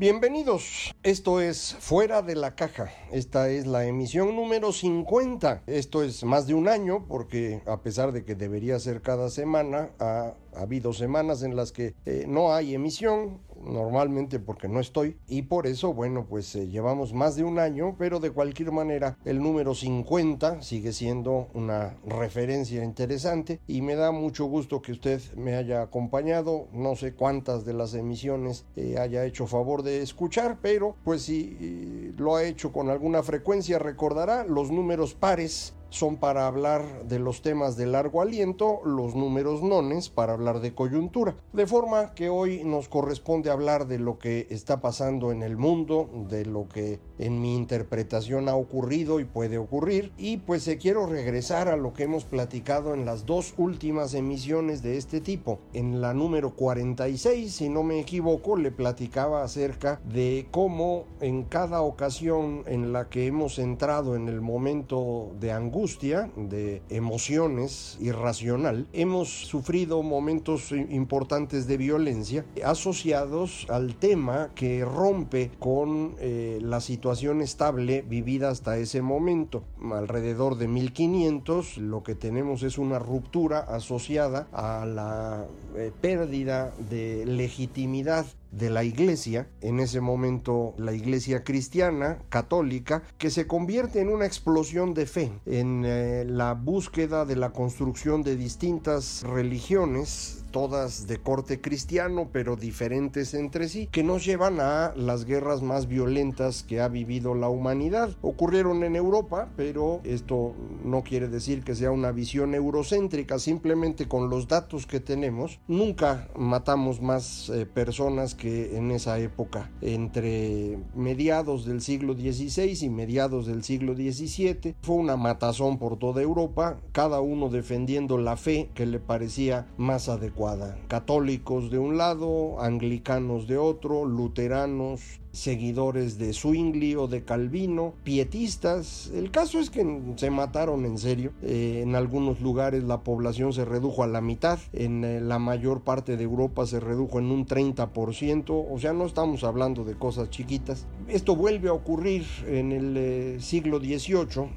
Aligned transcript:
Bienvenidos, 0.00 0.94
esto 1.02 1.40
es 1.40 1.74
Fuera 1.80 2.22
de 2.22 2.36
la 2.36 2.54
Caja, 2.54 2.88
esta 3.10 3.50
es 3.50 3.66
la 3.66 3.84
emisión 3.84 4.36
número 4.36 4.72
50, 4.72 5.64
esto 5.66 6.04
es 6.04 6.22
más 6.22 6.46
de 6.46 6.54
un 6.54 6.68
año 6.68 7.04
porque 7.08 7.62
a 7.66 7.82
pesar 7.82 8.12
de 8.12 8.24
que 8.24 8.36
debería 8.36 8.78
ser 8.78 9.02
cada 9.02 9.28
semana, 9.28 9.90
ha, 9.98 10.34
ha 10.54 10.60
habido 10.60 10.92
semanas 10.92 11.42
en 11.42 11.56
las 11.56 11.72
que 11.72 11.96
eh, 12.06 12.26
no 12.28 12.54
hay 12.54 12.76
emisión, 12.76 13.40
normalmente 13.64 14.38
porque 14.38 14.68
no 14.68 14.80
estoy. 14.80 15.16
Y 15.26 15.42
por 15.42 15.66
eso 15.66 15.94
bueno 15.94 16.26
pues 16.28 16.54
eh, 16.54 16.68
llevamos 16.68 17.12
más 17.12 17.36
de 17.36 17.44
un 17.44 17.58
año 17.58 17.96
pero 17.98 18.20
de 18.20 18.30
cualquier 18.30 18.72
manera 18.72 19.18
el 19.24 19.42
número 19.42 19.74
50 19.74 20.62
sigue 20.62 20.92
siendo 20.92 21.48
una 21.54 21.96
referencia 22.06 22.84
interesante 22.84 23.60
y 23.66 23.82
me 23.82 23.94
da 23.94 24.12
mucho 24.12 24.46
gusto 24.46 24.82
que 24.82 24.92
usted 24.92 25.20
me 25.36 25.54
haya 25.54 25.82
acompañado. 25.82 26.68
No 26.72 26.96
sé 26.96 27.14
cuántas 27.14 27.64
de 27.64 27.74
las 27.74 27.94
emisiones 27.94 28.66
eh, 28.76 28.96
haya 28.98 29.24
hecho 29.24 29.46
favor 29.46 29.82
de 29.82 30.02
escuchar 30.02 30.58
pero 30.62 30.96
pues 31.04 31.22
si 31.22 31.56
eh, 31.60 32.12
lo 32.16 32.36
ha 32.36 32.44
hecho 32.44 32.72
con 32.72 32.90
alguna 32.90 33.22
frecuencia 33.22 33.78
recordará 33.78 34.44
los 34.44 34.70
números 34.70 35.14
pares 35.14 35.74
son 35.90 36.16
para 36.16 36.46
hablar 36.46 37.04
de 37.06 37.18
los 37.18 37.42
temas 37.42 37.76
de 37.76 37.86
largo 37.86 38.22
aliento, 38.22 38.80
los 38.84 39.14
números 39.14 39.62
nones 39.62 40.08
para 40.08 40.32
hablar 40.32 40.60
de 40.60 40.74
coyuntura. 40.74 41.36
De 41.52 41.66
forma 41.66 42.14
que 42.14 42.28
hoy 42.28 42.62
nos 42.64 42.88
corresponde 42.88 43.50
hablar 43.50 43.86
de 43.86 43.98
lo 43.98 44.18
que 44.18 44.46
está 44.50 44.80
pasando 44.80 45.32
en 45.32 45.42
el 45.42 45.56
mundo, 45.56 46.08
de 46.28 46.44
lo 46.44 46.68
que 46.68 47.00
en 47.18 47.40
mi 47.40 47.56
interpretación 47.56 48.48
ha 48.48 48.54
ocurrido 48.54 49.20
y 49.20 49.24
puede 49.24 49.58
ocurrir. 49.58 50.12
Y 50.18 50.38
pues 50.38 50.62
se 50.62 50.78
quiero 50.78 51.06
regresar 51.06 51.68
a 51.68 51.76
lo 51.76 51.92
que 51.92 52.04
hemos 52.04 52.24
platicado 52.24 52.94
en 52.94 53.04
las 53.04 53.26
dos 53.26 53.54
últimas 53.56 54.14
emisiones 54.14 54.82
de 54.82 54.96
este 54.96 55.20
tipo. 55.20 55.58
En 55.72 56.00
la 56.00 56.14
número 56.14 56.54
46, 56.54 57.52
si 57.52 57.68
no 57.68 57.82
me 57.82 58.00
equivoco, 58.00 58.56
le 58.56 58.70
platicaba 58.70 59.42
acerca 59.42 60.00
de 60.04 60.46
cómo 60.50 61.04
en 61.20 61.44
cada 61.44 61.82
ocasión 61.82 62.62
en 62.66 62.92
la 62.92 63.08
que 63.08 63.26
hemos 63.26 63.58
entrado 63.58 64.16
en 64.16 64.28
el 64.28 64.40
momento 64.40 65.30
de 65.40 65.52
angustia, 65.52 65.77
angustia, 65.78 66.28
de 66.34 66.82
emociones 66.90 67.98
irracional, 68.00 68.88
hemos 68.92 69.28
sufrido 69.28 70.02
momentos 70.02 70.72
importantes 70.72 71.68
de 71.68 71.76
violencia 71.76 72.44
asociados 72.64 73.64
al 73.70 73.94
tema 73.94 74.50
que 74.56 74.84
rompe 74.84 75.52
con 75.60 76.16
eh, 76.18 76.58
la 76.60 76.80
situación 76.80 77.42
estable 77.42 78.02
vivida 78.02 78.50
hasta 78.50 78.76
ese 78.76 79.02
momento. 79.02 79.62
Alrededor 79.92 80.58
de 80.58 80.66
1500 80.66 81.78
lo 81.78 82.02
que 82.02 82.16
tenemos 82.16 82.64
es 82.64 82.76
una 82.76 82.98
ruptura 82.98 83.60
asociada 83.60 84.48
a 84.52 84.84
la 84.84 85.46
eh, 85.76 85.92
pérdida 86.00 86.74
de 86.90 87.24
legitimidad 87.24 88.26
de 88.50 88.70
la 88.70 88.84
iglesia, 88.84 89.48
en 89.60 89.80
ese 89.80 90.00
momento 90.00 90.74
la 90.78 90.92
iglesia 90.92 91.44
cristiana, 91.44 92.18
católica, 92.28 93.02
que 93.18 93.30
se 93.30 93.46
convierte 93.46 94.00
en 94.00 94.08
una 94.08 94.26
explosión 94.26 94.94
de 94.94 95.06
fe, 95.06 95.32
en 95.46 95.84
eh, 95.84 96.24
la 96.26 96.54
búsqueda 96.54 97.24
de 97.24 97.36
la 97.36 97.50
construcción 97.50 98.22
de 98.22 98.36
distintas 98.36 99.22
religiones, 99.22 100.44
todas 100.50 101.06
de 101.06 101.18
corte 101.18 101.60
cristiano, 101.60 102.28
pero 102.32 102.56
diferentes 102.56 103.34
entre 103.34 103.68
sí, 103.68 103.88
que 103.90 104.02
nos 104.02 104.24
llevan 104.24 104.60
a 104.60 104.92
las 104.96 105.24
guerras 105.24 105.62
más 105.62 105.88
violentas 105.88 106.62
que 106.62 106.80
ha 106.80 106.88
vivido 106.88 107.34
la 107.34 107.48
humanidad. 107.48 108.10
Ocurrieron 108.22 108.84
en 108.84 108.96
Europa, 108.96 109.48
pero 109.56 110.00
esto 110.04 110.54
no 110.84 111.02
quiere 111.02 111.28
decir 111.28 111.62
que 111.62 111.74
sea 111.74 111.90
una 111.90 112.12
visión 112.12 112.54
eurocéntrica, 112.54 113.38
simplemente 113.38 114.08
con 114.08 114.30
los 114.30 114.48
datos 114.48 114.86
que 114.86 115.00
tenemos, 115.00 115.60
nunca 115.68 116.28
matamos 116.36 117.00
más 117.00 117.48
eh, 117.50 117.66
personas 117.66 118.34
que 118.34 118.76
en 118.76 118.90
esa 118.90 119.18
época, 119.18 119.70
entre 119.80 120.78
mediados 120.94 121.64
del 121.64 121.80
siglo 121.80 122.14
XVI 122.14 122.78
y 122.82 122.88
mediados 122.88 123.46
del 123.46 123.64
siglo 123.64 123.94
XVII. 123.94 124.74
Fue 124.82 124.96
una 124.96 125.16
matazón 125.16 125.78
por 125.78 125.98
toda 125.98 126.22
Europa, 126.22 126.78
cada 126.92 127.20
uno 127.20 127.48
defendiendo 127.48 128.18
la 128.18 128.36
fe 128.36 128.70
que 128.74 128.86
le 128.86 128.98
parecía 128.98 129.66
más 129.76 130.08
adecuada. 130.08 130.37
Católicos 130.86 131.68
de 131.68 131.78
un 131.78 131.98
lado, 131.98 132.60
anglicanos 132.60 133.48
de 133.48 133.58
otro, 133.58 134.04
luteranos, 134.04 135.20
seguidores 135.32 136.18
de 136.18 136.32
Zwingli 136.32 136.94
o 136.94 137.06
de 137.06 137.24
Calvino, 137.24 137.94
pietistas. 138.04 139.10
El 139.14 139.30
caso 139.30 139.58
es 139.58 139.70
que 139.70 139.84
se 140.16 140.30
mataron 140.30 140.84
en 140.84 140.98
serio. 140.98 141.32
Eh, 141.42 141.80
en 141.82 141.94
algunos 141.94 142.40
lugares 142.40 142.84
la 142.84 143.00
población 143.00 143.52
se 143.52 143.64
redujo 143.64 144.02
a 144.02 144.06
la 144.06 144.20
mitad, 144.20 144.58
en 144.72 145.04
eh, 145.04 145.20
la 145.20 145.38
mayor 145.38 145.82
parte 145.82 146.16
de 146.16 146.24
Europa 146.24 146.66
se 146.66 146.80
redujo 146.80 147.18
en 147.18 147.30
un 147.30 147.46
30%, 147.46 148.66
o 148.70 148.78
sea, 148.78 148.92
no 148.92 149.06
estamos 149.06 149.44
hablando 149.44 149.84
de 149.84 149.94
cosas 149.94 150.30
chiquitas. 150.30 150.86
Esto 151.08 151.36
vuelve 151.36 151.68
a 151.68 151.72
ocurrir 151.72 152.26
en 152.46 152.72
el 152.72 152.96
eh, 152.96 153.36
siglo 153.40 153.78
XVIII, 153.78 154.48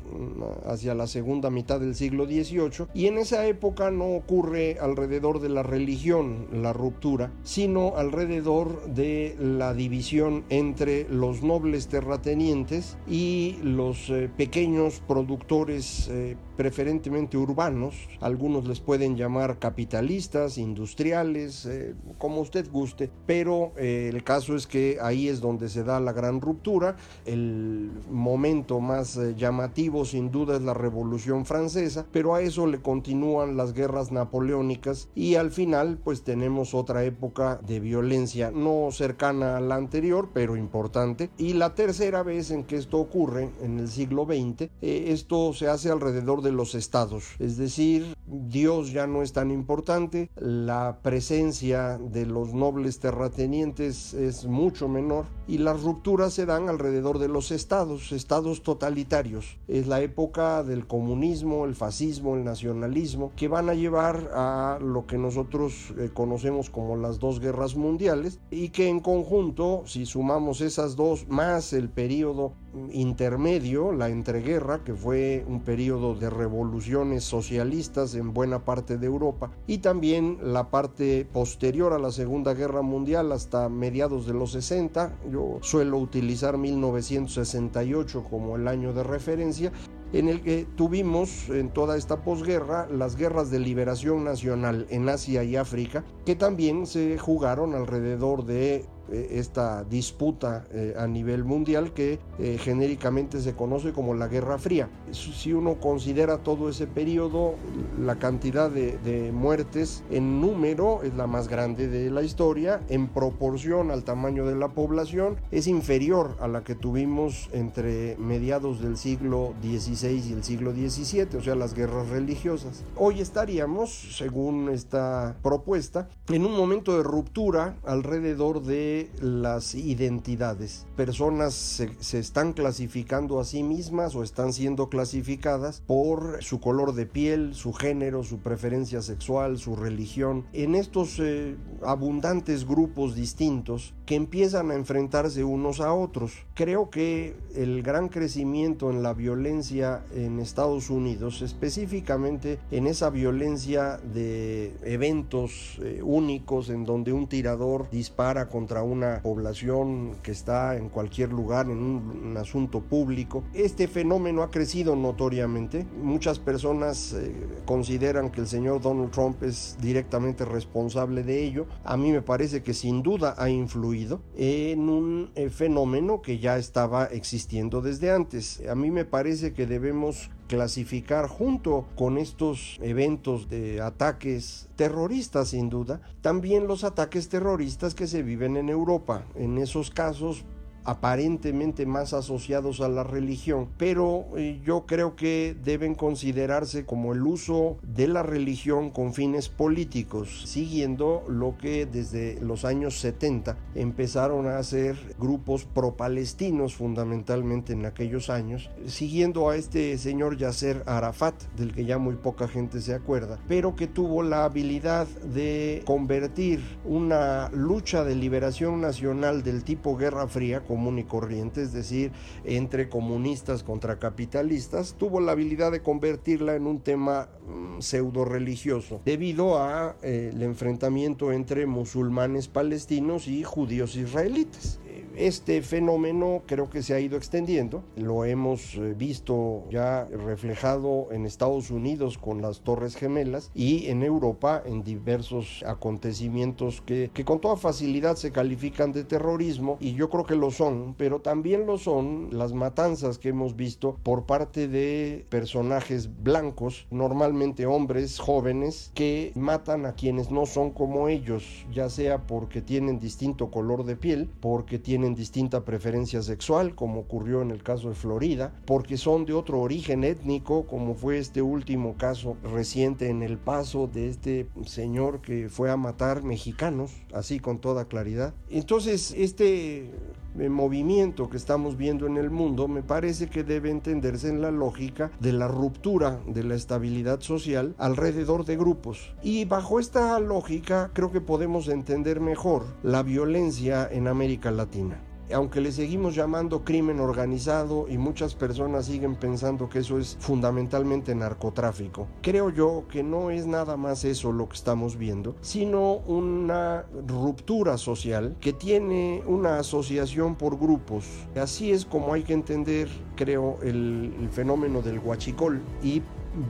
hacia 0.66 0.96
la 0.96 1.08
segunda 1.08 1.50
mitad 1.50 1.80
del 1.80 1.96
siglo 1.96 2.26
XVIII, 2.26 2.88
y 2.94 3.08
en 3.08 3.18
esa 3.18 3.46
época 3.46 3.92
no 3.92 4.16
ocurre 4.16 4.78
alrededor 4.80 5.40
de 5.40 5.50
la 5.50 5.64
religión 5.64 6.48
la 6.52 6.74
ruptura, 6.74 7.32
sino 7.44 7.96
alrededor 7.96 8.86
de 8.94 9.36
la 9.40 9.74
división 9.74 10.44
entre 10.62 11.08
los 11.10 11.44
nobles 11.44 11.88
terratenientes 11.88 12.98
y 13.08 13.58
los 13.64 14.10
eh, 14.10 14.30
pequeños 14.38 15.02
productores 15.06 16.08
eh, 16.10 16.38
preferentemente 16.56 17.38
urbanos, 17.38 17.96
algunos 18.22 18.68
les 18.68 18.80
pueden 18.80 19.18
llamar 19.18 19.58
capitalistas, 19.60 20.58
industriales, 20.58 21.66
eh, 21.66 21.96
como 22.18 22.42
usted 22.42 22.70
guste, 22.72 23.10
pero 23.26 23.74
el 23.78 24.24
caso 24.24 24.56
es 24.56 24.68
que 24.68 25.00
ahí 25.02 25.28
es 25.28 25.42
donde 25.42 25.70
se 25.70 25.84
da 25.84 26.00
la 26.00 26.14
gran 26.14 26.40
ruptura, 26.40 26.98
el 27.26 27.90
momento 28.12 28.80
más 28.80 29.20
llamativo 29.36 30.06
sin 30.06 30.30
duda 30.30 30.58
es 30.58 30.62
la 30.62 30.76
Revolución 30.76 31.46
Francesa, 31.46 32.06
pero 32.12 32.36
a 32.36 32.42
eso 32.42 32.68
le 32.68 32.82
continúan 32.82 33.58
las 33.58 33.74
guerras 33.74 34.12
napoleónicas 34.12 35.10
y 35.16 35.36
al 35.36 35.52
final 35.52 35.98
pues 36.04 36.24
tenemos 36.24 36.76
otra 36.76 37.04
época 37.04 37.60
de 37.66 37.80
violencia 37.80 38.52
no 38.54 38.90
cercana 38.92 39.58
a 39.58 39.60
la 39.62 39.76
anterior, 39.76 40.30
pero 40.34 40.51
importante. 40.56 41.30
Y 41.38 41.54
la 41.54 41.76
tercera 41.76 42.24
vez 42.24 42.52
en 42.52 42.64
que 42.64 42.78
esto 42.78 42.98
ocurre, 43.00 43.50
en 43.62 43.80
el 43.80 43.90
siglo 43.90 44.26
XX, 44.26 44.62
eh, 44.62 45.06
esto 45.08 45.54
se 45.54 45.68
hace 45.68 45.90
alrededor 45.90 46.42
de 46.42 46.52
los 46.52 46.76
estados. 46.76 47.36
Es 47.40 47.58
decir, 47.58 48.16
Dios 48.26 48.92
ya 48.92 49.08
no 49.08 49.22
es 49.22 49.34
tan 49.34 49.52
importante, 49.52 50.30
la 50.36 51.00
presencia 51.02 51.98
de 51.98 52.26
los 52.26 52.54
nobles 52.54 53.00
terratenientes 53.00 54.14
es 54.14 54.46
mucho 54.46 54.88
menor 54.88 55.26
y 55.48 55.58
las 55.58 55.82
rupturas 55.84 56.34
se 56.34 56.46
dan 56.46 56.70
alrededor 56.70 57.20
de 57.20 57.28
los 57.28 57.52
estados, 57.52 58.12
estados 58.12 58.64
totalitarios. 58.64 59.60
Es 59.68 59.88
la 59.88 60.02
época 60.02 60.64
del 60.64 60.88
comunismo, 60.88 61.66
el 61.66 61.76
fascismo, 61.76 62.36
el 62.36 62.44
nacionalismo, 62.44 63.32
que 63.36 63.48
van 63.48 63.70
a 63.70 63.74
llevar 63.74 64.32
a 64.34 64.80
lo 64.82 65.06
que 65.06 65.18
nosotros 65.18 65.94
eh, 65.98 66.10
conocemos 66.14 66.70
como 66.70 66.96
las 66.96 67.20
dos 67.20 67.40
guerras 67.40 67.76
mundiales 67.76 68.40
y 68.50 68.70
que 68.70 68.88
en 68.88 69.00
conjunto, 69.00 69.84
si 69.86 70.06
sumamos 70.06 70.41
esas 70.50 70.96
dos 70.96 71.28
más 71.30 71.72
el 71.72 71.90
periodo 71.90 72.54
intermedio, 72.92 73.92
la 73.92 74.10
entreguerra, 74.10 74.84
que 74.84 74.94
fue 74.94 75.46
un 75.48 75.62
periodo 75.62 76.16
de 76.16 76.30
revoluciones 76.30 77.24
socialistas 77.24 78.16
en 78.16 78.34
buena 78.34 78.66
parte 78.66 78.98
de 78.98 79.06
Europa, 79.06 79.52
y 79.68 79.78
también 79.78 80.40
la 80.42 80.72
parte 80.72 81.26
posterior 81.32 81.94
a 81.94 82.00
la 82.00 82.12
Segunda 82.12 82.54
Guerra 82.54 82.82
Mundial 82.82 83.32
hasta 83.32 83.70
mediados 83.70 84.26
de 84.26 84.34
los 84.34 84.54
60. 84.54 85.20
Yo 85.32 85.60
suelo 85.62 85.98
utilizar 86.00 86.58
1968 86.58 88.26
como 88.30 88.56
el 88.56 88.68
año 88.68 88.94
de 88.94 89.04
referencia 89.04 89.72
en 90.14 90.28
el 90.28 90.42
que 90.42 90.68
tuvimos 90.76 91.50
en 91.50 91.70
toda 91.70 91.98
esta 91.98 92.24
posguerra 92.24 92.88
las 92.90 93.16
guerras 93.16 93.50
de 93.50 93.60
liberación 93.60 94.24
nacional 94.24 94.86
en 94.90 95.08
Asia 95.08 95.44
y 95.44 95.56
África, 95.56 96.04
que 96.26 96.36
también 96.36 96.86
se 96.86 97.18
jugaron 97.18 97.76
alrededor 97.76 98.46
de 98.46 98.86
esta 99.12 99.84
disputa 99.84 100.66
eh, 100.72 100.94
a 100.98 101.08
nivel 101.08 101.44
mundial 101.44 101.94
que 101.94 102.20
eh, 102.40 102.58
genéricamente 102.60 103.42
se 103.42 103.54
conoce 103.54 103.92
como 103.92 104.14
la 104.14 104.28
Guerra 104.28 104.58
Fría. 104.58 104.90
Si 105.12 105.54
uno 105.54 105.76
considera 105.80 106.38
todo 106.40 106.70
ese 106.70 106.88
periodo, 106.88 107.56
la 108.00 108.18
cantidad 108.18 108.70
de, 108.70 108.98
de, 109.00 109.32
muertes 109.32 110.04
en 110.10 110.42
número 110.42 111.04
es 111.04 111.14
la 111.16 111.28
más 111.28 111.48
grande 111.48 111.88
de 111.88 112.10
la 112.10 112.24
historia, 112.24 112.82
en 112.90 113.08
proporción 113.08 113.92
al 113.92 114.04
tamaño 114.04 114.46
de 114.46 114.56
la 114.56 114.70
población 114.70 115.38
es 115.52 115.68
inferior 115.68 116.38
a 116.40 116.48
la 116.48 116.64
que 116.64 116.76
tuvimos 116.76 117.50
entre 117.52 118.16
mediados 118.18 118.82
del 118.82 118.98
siglo 118.98 119.54
XVI 119.62 120.30
y 120.30 120.34
el 120.34 120.44
siglo 120.44 120.72
XVII, 120.72 121.38
o 121.38 121.42
sea, 121.42 121.56
las 121.56 121.74
guerras 121.74 122.10
religiosas. 122.10 122.84
Hoy 122.96 123.22
estaríamos, 123.22 123.92
según 124.18 124.70
esta 124.70 125.36
propuesta, 125.42 126.10
en 126.30 126.46
un 126.46 126.56
momento 126.56 126.96
de 126.96 127.04
ruptura 127.04 127.76
alrededor 127.84 128.62
de 128.64 128.91
las 129.20 129.76
identidades. 129.76 130.86
Personas 130.96 131.54
se, 131.54 132.20
están 132.20 132.54
clasificando 132.54 133.40
a 133.40 133.46
sí 133.46 133.64
mismas 133.64 134.16
o 134.16 134.24
están 134.24 134.54
siendo 134.54 134.90
clasificadas 134.90 135.82
por 135.86 136.44
su 136.44 136.60
color 136.60 136.94
de 136.94 137.06
piel, 137.06 137.54
su 137.56 137.74
género, 137.74 138.24
su 138.24 138.40
preferencia 138.40 139.02
sexual, 139.02 139.58
su 139.58 139.76
religión. 139.76 140.46
En 140.54 140.76
estos 140.76 141.20
eh, 141.20 141.56
abundantes 141.84 142.68
grupos 142.68 143.16
distintos 143.16 143.94
que 144.06 144.16
empiezan 144.16 144.72
a 144.72 144.76
enfrentarse 144.76 145.44
unos 145.44 145.80
a 145.80 145.94
otros. 145.94 146.34
Creo 146.54 146.90
que 146.90 147.36
el 147.56 147.82
gran 147.82 148.10
crecimiento 148.10 148.90
en 148.90 149.04
la 149.04 149.14
violencia 149.14 150.04
en 150.14 150.40
Estados 150.40 150.90
Unidos, 150.90 151.42
específicamente 151.42 152.60
en 152.72 152.88
esa 152.88 153.10
violencia 153.10 153.98
de 153.98 154.74
eventos 154.84 155.80
eh, 155.82 156.02
únicos 156.04 156.70
en 156.70 156.84
donde 156.84 157.14
un 157.14 157.28
tirador 157.28 157.90
dispara 157.90 158.50
contra 158.50 158.81
una 158.84 159.22
población 159.22 160.16
que 160.24 160.32
está 160.32 160.76
en 160.76 160.90
cualquier 160.90 161.32
lugar, 161.32 161.68
en 161.68 161.78
un, 161.78 162.38
asunto 162.38 162.80
público. 162.80 163.44
Este 163.54 163.88
fenómeno 163.88 164.42
ha 164.42 164.50
crecido 164.50 164.96
notoriamente. 164.96 165.86
Muchas 166.02 166.40
personas 166.40 167.14
eh, 167.14 167.36
consideran 167.66 168.32
que 168.32 168.42
el 168.42 168.48
señor 168.48 168.82
Donald 168.82 169.12
Trump 169.12 169.44
es 169.44 169.78
directamente 169.82 170.46
responsable 170.46 171.24
de 171.24 171.44
ello. 171.44 171.68
A 171.84 171.98
mí 171.98 172.12
me 172.12 172.22
parece 172.22 172.64
que 172.64 172.74
sin 172.74 173.04
duda 173.04 173.36
ha 173.38 173.50
influido 173.50 174.22
en 174.36 174.90
un 174.90 175.32
eh, 175.36 175.50
fenómeno 175.50 176.22
que 176.22 176.40
ya 176.40 176.58
estaba 176.58 177.06
existiendo 177.06 177.82
desde 177.82 178.12
antes. 178.12 178.62
A 178.70 178.76
mí 178.76 178.92
me 178.92 179.06
parece 179.06 179.54
que 179.54 179.68
debemos 179.68 180.30
clasificar 180.52 181.30
junto 181.30 181.88
con 181.96 182.18
estos 182.18 182.78
eventos 182.82 183.48
de 183.48 183.80
ataques 183.80 184.68
terroristas 184.76 185.48
sin 185.48 185.70
duda, 185.70 186.02
también 186.20 186.68
los 186.68 186.84
ataques 186.84 187.30
terroristas 187.30 187.96
que 187.96 188.06
se 188.06 188.22
viven 188.22 188.58
en 188.58 188.68
Europa. 188.68 189.24
En 189.36 189.58
esos 189.58 189.92
casos 189.92 190.44
aparentemente 190.84 191.86
más 191.86 192.14
asociados 192.14 192.82
a 192.82 192.90
la 192.90 193.04
religión, 193.04 193.70
pero 193.78 194.26
eh, 194.38 194.62
yo 194.66 194.86
creo 194.86 195.16
que 195.16 195.56
deben 195.64 195.96
considerarse 195.96 196.86
como 196.86 197.14
el 197.14 197.24
uso 197.24 197.78
de 197.84 198.08
la 198.08 198.24
religión 198.24 198.90
con 198.90 199.14
fines 199.14 199.50
políticos, 199.50 200.44
siguiendo 200.46 201.24
lo 201.28 201.58
que 201.58 201.86
desde 201.86 202.40
los 202.42 202.66
años 202.66 203.00
70 203.00 203.58
empezaron 203.76 204.48
a 204.48 204.58
hacer 204.58 204.98
grupos 205.20 205.66
pro-palestinos 205.66 206.76
fundamentalmente 206.76 207.74
en 207.74 207.86
aquellos 207.86 208.30
años, 208.30 208.70
siguiendo 208.88 209.50
a 209.50 209.56
este 209.56 209.98
señor 209.98 210.38
Yasser 210.38 210.84
Arafat, 210.86 211.36
del 211.56 211.74
que 211.74 211.86
ya 211.86 211.98
muy 211.98 212.16
poca 212.16 212.48
gente 212.48 212.82
se 212.82 212.94
acuerda, 212.94 213.40
pero 213.48 213.76
que 213.76 213.88
tuvo 213.88 214.24
la 214.24 214.46
habilidad 214.46 215.08
de 215.08 215.84
convertir 215.86 216.62
una 216.86 217.50
lucha 217.50 218.04
de 218.04 218.16
liberación 218.16 218.82
nacional 218.82 219.44
del 219.44 219.64
tipo 219.64 219.98
Guerra 219.98 220.28
Fría 220.28 220.62
común 220.72 221.00
y 221.00 221.04
corriente, 221.04 221.62
es 221.62 221.74
decir, 221.74 222.14
entre 222.46 222.88
comunistas 222.88 223.62
contra 223.62 224.00
capitalistas, 224.00 224.96
tuvo 224.98 225.20
la 225.20 225.34
habilidad 225.34 225.70
de 225.70 225.82
convertirla 225.82 226.56
en 226.56 226.66
un 226.66 226.80
tema 226.80 227.28
mm, 227.46 227.82
pseudo 227.82 228.24
religioso, 228.24 229.02
debido 229.04 229.58
a 229.58 229.98
eh, 230.02 230.32
el 230.34 230.42
enfrentamiento 230.44 231.34
entre 231.34 231.66
musulmanes 231.66 232.48
palestinos 232.48 233.28
y 233.28 233.44
judíos 233.44 233.98
israelitas. 233.98 234.80
Este 235.16 235.62
fenómeno 235.62 236.44
creo 236.46 236.70
que 236.70 236.84
se 236.84 236.94
ha 236.94 237.00
ido 237.00 237.18
extendiendo, 237.18 237.84
lo 237.96 238.26
hemos 238.26 238.76
eh, 238.76 238.94
visto 238.98 239.66
ya 239.70 240.06
reflejado 240.06 241.10
en 241.12 241.26
Estados 241.26 241.70
Unidos 241.70 242.18
con 242.18 242.42
las 242.42 242.62
Torres 242.62 242.96
Gemelas 242.96 243.52
y 243.54 243.88
en 243.88 244.04
Europa 244.04 244.64
en 244.66 244.84
diversos 244.84 245.64
acontecimientos 245.68 246.82
que, 246.82 247.12
que 247.14 247.26
con 247.26 247.42
toda 247.42 247.58
facilidad 247.58 248.16
se 248.16 248.32
califican 248.32 248.92
de 248.94 249.04
terrorismo 249.04 249.78
y 249.80 249.94
yo 249.94 250.10
creo 250.10 250.26
que 250.26 250.36
lo 250.36 250.52
son, 250.52 250.96
pero 250.98 251.20
también 251.20 251.66
lo 251.66 251.78
son 251.78 252.30
las 252.32 252.54
matanzas 252.54 253.18
que 253.18 253.30
hemos 253.30 253.56
visto 253.56 253.98
por 254.04 254.26
parte 254.26 254.68
de 254.68 255.26
personajes 255.30 256.10
blancos, 256.24 256.88
normalmente 256.90 257.66
hombres 257.66 258.20
jóvenes, 258.20 258.92
que 258.94 259.32
matan 259.36 259.86
a 259.86 259.94
quienes 259.94 260.32
no 260.32 260.46
son 260.46 260.72
como 260.72 261.08
ellos, 261.08 261.66
ya 261.72 261.90
sea 261.90 262.26
porque 262.28 262.62
tienen 262.62 263.00
distinto 263.00 263.52
color 263.52 263.84
de 263.84 263.96
piel, 263.96 264.30
porque 264.40 264.80
tienen 264.80 265.01
tienen 265.02 265.16
distinta 265.16 265.66
preferencia 265.66 266.22
sexual, 266.22 266.76
como 266.76 267.00
ocurrió 267.00 267.42
en 267.42 267.50
el 267.50 267.64
caso 267.64 267.90
de 267.90 267.96
Florida, 267.96 268.54
porque 268.68 268.98
son 268.98 269.26
de 269.26 269.34
otro 269.34 269.60
origen 269.60 270.04
étnico, 270.04 270.68
como 270.68 270.94
fue 270.94 271.18
este 271.18 271.42
último 271.42 271.96
caso 271.98 272.38
reciente 272.44 273.10
en 273.10 273.24
El 273.24 273.40
Paso 273.40 273.90
de 273.92 274.10
este 274.10 274.48
señor 274.68 275.22
que 275.22 275.50
fue 275.50 275.72
a 275.72 275.76
matar 275.76 276.22
mexicanos, 276.22 276.92
así 277.14 277.40
con 277.40 277.58
toda 277.58 277.86
claridad. 277.86 278.36
Entonces, 278.48 279.16
este 279.18 279.90
movimiento 280.36 281.30
que 281.30 281.38
estamos 281.38 281.78
viendo 281.78 282.08
en 282.08 282.18
el 282.18 282.30
mundo 282.30 282.68
me 282.68 282.84
parece 282.84 283.30
que 283.30 283.44
debe 283.44 283.70
entenderse 283.70 284.30
en 284.30 284.42
la 284.42 284.52
lógica 284.52 285.12
de 285.20 285.34
la 285.34 285.48
ruptura 285.48 286.20
de 286.28 286.44
la 286.44 286.56
estabilidad 286.56 287.22
social 287.22 287.76
alrededor 287.78 288.46
de 288.46 288.58
grupos. 288.58 289.14
Y 289.22 289.46
bajo 289.46 289.80
esta 289.80 290.20
lógica 290.20 290.92
creo 290.94 291.12
que 291.12 291.22
podemos 291.22 291.68
entender 291.68 292.20
mejor 292.20 292.66
la 292.84 293.04
violencia 293.04 293.88
en 293.92 294.08
América 294.08 294.52
Latina 294.52 295.11
aunque 295.34 295.62
le 295.62 295.72
seguimos 295.72 296.16
llamando 296.16 296.64
crimen 296.64 297.00
organizado 297.00 297.88
y 297.90 297.98
muchas 297.98 298.36
personas 298.36 298.86
siguen 298.86 299.16
pensando 299.16 299.70
que 299.70 299.80
eso 299.80 300.00
es 300.00 300.18
fundamentalmente 300.20 301.16
narcotráfico, 301.16 302.08
creo 302.22 302.50
yo 302.50 302.86
que 302.90 303.04
no 303.04 303.32
es 303.32 303.46
nada 303.46 303.78
más 303.78 304.06
eso 304.06 304.32
lo 304.32 304.50
que 304.50 304.56
estamos 304.56 304.98
viendo, 304.98 305.36
sino 305.42 305.96
una 306.08 306.86
ruptura 307.08 307.78
social 307.78 308.36
que 308.40 308.54
tiene 308.54 309.24
una 309.26 309.60
asociación 309.60 310.36
por 310.36 310.58
grupos. 310.58 311.06
Así 311.36 311.72
es 311.72 311.86
como 311.86 312.14
hay 312.14 312.24
que 312.24 312.34
entender, 312.34 312.90
creo, 313.16 313.58
el, 313.62 314.30
fenómeno 314.32 314.82
del 314.82 315.00
huachicol 315.00 315.62
y 315.84 316.02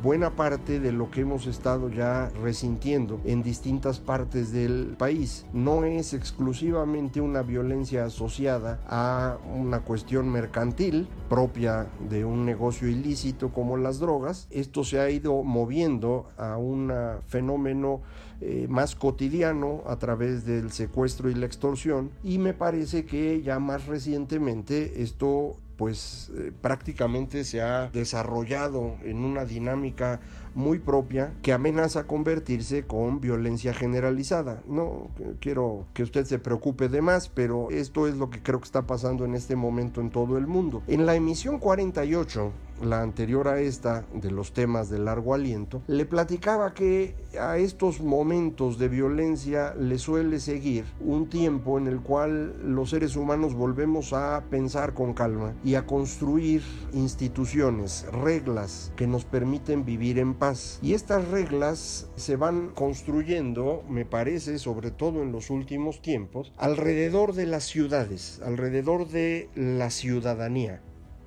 buena 0.02 0.36
parte 0.36 0.80
de 0.80 0.92
lo 0.92 1.10
que 1.10 1.22
hemos 1.22 1.48
estado 1.48 1.90
ya 1.90 2.30
resintiendo 2.42 3.20
en 3.26 3.44
distintas 3.44 4.00
partes 4.00 4.52
del 4.52 4.96
país. 4.98 5.46
No 5.54 5.84
es 5.84 6.14
exclusivamente 6.14 7.22
una 7.22 7.42
violencia 7.42 8.06
asociada 8.06 8.80
a 8.88 9.38
una 9.56 9.82
cuestión 9.82 10.30
mercantil 10.30 11.08
propia 11.30 11.88
de 12.10 12.26
un 12.26 12.46
negocio 12.46 12.88
ilícito 12.88 13.50
como 13.50 13.78
las 13.78 14.00
drogas. 14.00 14.48
Esto 14.52 14.84
se 14.84 15.00
ha 15.00 15.10
ido 15.10 15.44
moviendo 15.44 16.30
a 16.38 16.58
un 16.58 16.92
fenómeno 17.28 18.02
eh, 18.44 18.66
más 18.68 18.96
cotidiano 18.96 19.84
a 19.86 19.98
través 19.98 20.46
del 20.46 20.72
secuestro 20.72 21.30
y 21.30 21.36
la 21.36 21.46
extorsión 21.46 22.10
y 22.24 22.40
me 22.40 22.56
parece 22.56 23.06
que 23.06 23.44
ya 23.44 23.60
más 23.60 23.86
recientemente 23.86 25.04
esto 25.04 25.58
pues 25.82 26.30
eh, 26.38 26.52
prácticamente 26.62 27.44
se 27.44 27.60
ha 27.60 27.90
desarrollado 27.90 28.98
en 29.04 29.26
una 29.26 29.46
dinámica 29.46 30.20
muy 30.54 30.78
propia 30.78 31.34
que 31.42 31.54
amenaza 31.54 32.04
convertirse 32.04 32.84
con 32.84 33.20
violencia 33.20 33.74
generalizada. 33.74 34.62
No 34.68 35.08
quiero 35.40 35.88
que 35.96 36.04
usted 36.04 36.26
se 36.26 36.38
preocupe 36.38 36.88
de 36.88 37.02
más, 37.02 37.30
pero 37.30 37.72
esto 37.72 38.08
es 38.08 38.16
lo 38.16 38.30
que 38.30 38.44
creo 38.44 38.60
que 38.60 38.66
está 38.66 38.86
pasando 38.86 39.26
en 39.26 39.34
este 39.34 39.56
momento 39.56 40.02
en 40.02 40.12
todo 40.12 40.38
el 40.38 40.46
mundo. 40.46 40.84
En 40.86 41.08
la 41.08 41.16
emisión 41.16 41.58
48 41.58 42.52
la 42.84 43.02
anterior 43.02 43.48
a 43.48 43.60
esta, 43.60 44.06
de 44.14 44.32
los 44.32 44.54
temas 44.54 44.90
de 44.90 45.00
largo 45.00 45.34
aliento, 45.34 45.82
le 45.88 46.06
platicaba 46.06 46.74
que 46.74 47.16
a 47.40 47.58
estos 47.58 48.02
momentos 48.02 48.78
de 48.78 48.90
violencia 48.90 49.74
le 49.76 49.98
suele 49.98 50.40
seguir 50.40 50.86
un 51.00 51.30
tiempo 51.30 51.78
en 51.78 51.88
el 51.88 52.02
cual 52.02 52.56
los 52.64 52.90
seres 52.90 53.16
humanos 53.16 53.54
volvemos 53.54 54.14
a 54.14 54.44
pensar 54.50 54.94
con 54.94 55.14
calma 55.14 55.54
y 55.64 55.76
a 55.76 55.86
construir 55.86 56.62
instituciones, 56.94 58.06
reglas 58.12 58.92
que 58.96 59.08
nos 59.08 59.26
permiten 59.26 59.86
vivir 59.86 60.20
en 60.20 60.34
paz. 60.34 60.80
Y 60.82 60.94
estas 60.94 61.28
reglas 61.30 62.10
se 62.16 62.36
van 62.36 62.70
construyendo, 62.70 63.84
me 63.90 64.06
parece, 64.06 64.60
sobre 64.60 64.92
todo 64.92 65.22
en 65.22 65.32
los 65.32 65.50
últimos 65.50 66.02
tiempos, 66.02 66.54
alrededor 66.58 67.34
de 67.34 67.46
las 67.46 67.64
ciudades, 67.64 68.42
alrededor 68.44 69.08
de 69.08 69.50
la 69.56 69.90
ciudadanía. 69.90 70.82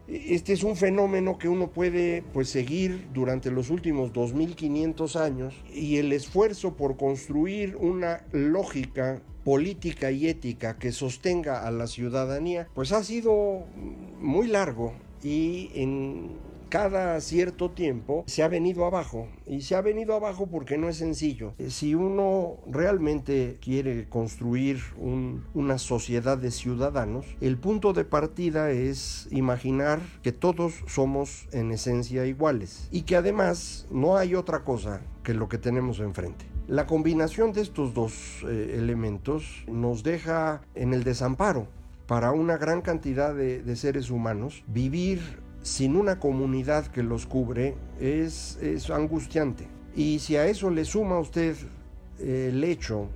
Este 0.07 0.53
es 0.53 0.63
un 0.65 0.77
fenómeno 0.77 1.39
que 1.39 1.49
uno 1.49 1.71
puede 1.71 2.23
pues, 2.33 2.51
seguir 2.51 3.09
durante 3.15 3.51
los 3.51 3.71
últimos 3.71 4.13
2500 4.13 5.17
años 5.17 5.55
y 5.73 5.97
el 5.97 6.13
esfuerzo 6.13 6.75
por 6.75 6.97
construir 6.97 7.77
una 7.77 8.25
lógica 8.33 9.23
política 9.45 10.11
y 10.11 10.29
ética 10.29 10.79
que 10.79 10.93
sostenga 10.93 11.67
a 11.67 11.71
la 11.71 11.87
ciudadanía 11.87 12.69
pues 12.75 12.93
ha 12.93 13.05
sido 13.05 13.65
muy 14.21 14.49
largo 14.49 14.95
y 15.23 15.71
en 15.75 16.31
cada 16.75 17.21
cierto 17.21 17.71
tiempo 17.71 18.25
se 18.27 18.43
ha 18.43 18.49
venido 18.49 18.85
abajo 18.85 19.29
y 19.47 19.61
se 19.61 19.77
ha 19.77 19.81
venido 19.81 20.13
abajo 20.13 20.49
porque 20.49 20.77
no 20.77 20.89
es 20.89 20.97
sencillo. 20.97 21.55
Eh, 21.59 21.71
si 21.71 21.95
uno 21.95 22.57
realmente 22.67 23.59
quiere 23.63 24.09
construir 24.09 24.81
una 24.97 25.79
sociedad 25.79 26.37
de 26.37 26.51
ciudadanos, 26.51 27.27
el 27.41 27.59
punto 27.59 27.93
de 27.93 28.05
partida 28.05 28.73
es 28.73 29.29
imaginar 29.31 30.01
que 30.25 30.33
todos 30.33 30.83
somos 30.89 31.47
en 31.53 31.71
esencia 31.71 32.27
iguales 32.27 32.89
y 32.91 33.03
que 33.03 33.15
además 33.15 33.87
no 33.93 34.17
hay 34.17 34.35
otra 34.35 34.65
cosa 34.65 35.01
que 35.23 35.33
lo 35.33 35.49
que 35.49 35.59
tenemos 35.59 36.01
enfrente. 36.01 36.45
La 36.67 36.89
combinación 36.89 37.53
de 37.53 37.61
estos 37.61 37.95
dos 37.95 38.45
eh, 38.49 38.75
elementos 38.79 39.65
nos 39.69 40.03
deja 40.03 40.63
en 40.75 40.93
el 40.93 41.05
desamparo 41.05 41.69
para 42.09 42.33
una 42.33 42.57
gran 42.57 42.83
cantidad 42.83 43.33
de 43.33 43.77
seres 43.77 44.11
humanos 44.11 44.63
vivir 44.67 45.44
sin 45.65 45.97
una 45.97 46.21
comunidad 46.21 46.87
que 46.89 47.03
los 47.03 47.27
cubre 47.27 47.75
es, 47.99 48.59
es 48.61 48.91
angustiante. 48.91 49.67
Y 49.97 50.19
si 50.19 50.37
a 50.37 50.47
eso 50.47 50.69
le 50.69 50.85
suma 50.85 51.19
usted 51.19 51.57
eh, 52.19 52.51
el 52.53 52.63
hecho 52.63 53.09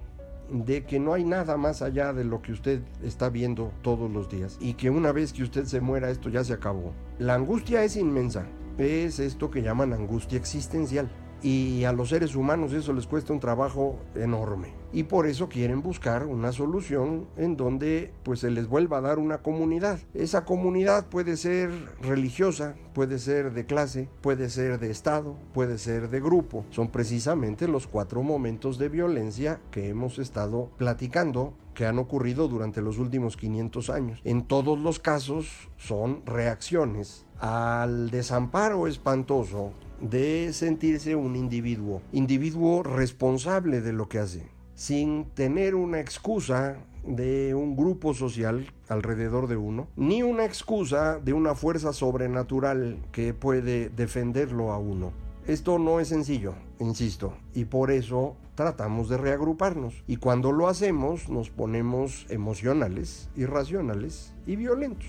de 0.50 0.85
que 0.85 0.99
no 0.99 1.12
hay 1.12 1.25
nada 1.25 1.59
más 1.59 1.83
allá 1.83 2.14
de 2.14 2.25
lo 2.25 2.40
que 2.40 2.52
usted 2.52 2.81
está 3.02 3.28
viendo 3.28 3.71
todos 3.83 4.11
los 4.11 4.31
días 4.31 4.57
y 4.62 4.75
que 4.75 4.88
una 4.88 5.12
vez 5.12 5.35
que 5.35 5.43
usted 5.43 5.67
se 5.67 5.83
muera 5.83 6.11
esto 6.11 6.31
ya 6.31 6.43
se 6.43 6.55
acabó. 6.55 6.95
La 7.19 7.35
angustia 7.35 7.85
es 7.85 7.97
inmensa, 7.97 8.47
es 8.78 9.19
esto 9.19 9.50
que 9.50 9.61
llaman 9.61 9.93
angustia 9.93 10.38
existencial 10.38 11.11
y 11.42 11.85
a 11.85 11.92
los 11.92 12.09
seres 12.11 12.35
humanos 12.35 12.73
eso 12.73 12.92
les 12.92 13.07
cuesta 13.07 13.33
un 13.33 13.40
trabajo 13.40 13.99
enorme 14.14 14.78
y 14.92 15.04
por 15.04 15.26
eso 15.26 15.49
quieren 15.49 15.83
buscar 15.83 16.26
una 16.26 16.52
solución 16.52 17.26
en 17.37 17.57
donde 17.57 18.12
pues 18.23 18.40
se 18.40 18.50
les 18.50 18.68
vuelva 18.68 18.99
a 18.99 19.02
dar 19.02 19.18
una 19.18 19.38
comunidad. 19.38 19.99
Esa 20.14 20.45
comunidad 20.45 21.07
puede 21.07 21.37
ser 21.37 21.71
religiosa, 22.00 22.75
puede 22.95 23.18
ser 23.18 23.52
de 23.52 23.66
clase, 23.66 24.09
puede 24.21 24.49
ser 24.50 24.78
de 24.78 24.90
estado, 24.90 25.37
puede 25.52 25.78
ser 25.78 26.09
de 26.09 26.21
grupo. 26.21 26.64
Son 26.71 26.88
precisamente 26.88 27.68
los 27.68 27.87
cuatro 27.87 28.23
momentos 28.23 28.78
de 28.78 28.88
violencia 28.88 29.61
que 29.71 29.88
hemos 29.88 30.18
estado 30.18 30.71
platicando 30.78 31.54
que 31.75 31.87
han 31.87 31.99
ocurrido 31.99 32.49
durante 32.49 32.83
los 32.83 32.99
últimos 32.99 33.37
500 33.37 33.90
años. 33.90 34.21
En 34.25 34.42
todos 34.42 34.78
los 34.80 34.99
casos 34.99 35.68
son 35.76 36.23
reacciones 36.26 37.25
al 37.38 38.11
desamparo 38.11 38.88
espantoso 38.88 39.73
de 40.00 40.52
sentirse 40.52 41.17
un 41.17 41.37
individuo, 41.37 42.02
individuo 42.12 42.83
responsable 42.83 43.81
de 43.81 43.93
lo 43.93 44.09
que 44.09 44.19
hace, 44.19 44.47
sin 44.75 45.26
tener 45.35 45.75
una 45.75 46.00
excusa 46.00 46.76
de 47.05 47.55
un 47.55 47.76
grupo 47.76 48.14
social 48.14 48.67
alrededor 48.88 49.49
de 49.49 49.57
uno, 49.57 49.88
ni 49.97 50.23
una 50.23 50.45
excusa 50.45 51.19
de 51.19 51.33
una 51.33 51.55
fuerza 51.55 51.93
sobrenatural 51.93 52.99
que 53.12 53.35
puede 53.35 53.88
defenderlo 53.88 54.73
a 54.73 54.78
uno. 54.78 55.12
Esto 55.47 55.78
no 55.78 55.99
es 55.99 56.09
sencillo, 56.09 56.55
insisto, 56.78 57.33
y 57.55 57.64
por 57.64 57.90
eso 57.90 58.37
tratamos 58.55 59.09
de 59.09 59.17
reagruparnos. 59.17 60.02
Y 60.07 60.17
cuando 60.17 60.52
lo 60.52 60.69
hacemos 60.69 61.31
nos 61.31 61.49
ponemos 61.49 62.26
emocionales, 62.28 63.31
irracionales 63.35 64.35
y 64.47 64.57
violentos. 64.57 65.09